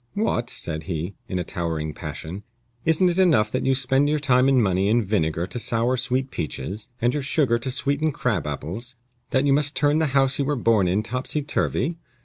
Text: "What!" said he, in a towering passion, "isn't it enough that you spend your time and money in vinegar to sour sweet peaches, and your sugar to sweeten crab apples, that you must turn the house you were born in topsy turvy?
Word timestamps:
"What!" 0.15 0.49
said 0.49 0.85
he, 0.85 1.13
in 1.27 1.37
a 1.37 1.43
towering 1.43 1.93
passion, 1.93 2.41
"isn't 2.85 3.07
it 3.07 3.19
enough 3.19 3.51
that 3.51 3.63
you 3.67 3.75
spend 3.75 4.09
your 4.09 4.17
time 4.17 4.49
and 4.49 4.57
money 4.57 4.87
in 4.89 5.05
vinegar 5.05 5.45
to 5.45 5.59
sour 5.59 5.95
sweet 5.95 6.31
peaches, 6.31 6.87
and 6.99 7.13
your 7.13 7.21
sugar 7.21 7.59
to 7.59 7.69
sweeten 7.69 8.11
crab 8.11 8.47
apples, 8.47 8.95
that 9.29 9.45
you 9.45 9.53
must 9.53 9.75
turn 9.75 9.99
the 9.99 10.07
house 10.17 10.39
you 10.39 10.45
were 10.45 10.55
born 10.55 10.87
in 10.87 11.03
topsy 11.03 11.43
turvy? 11.43 11.99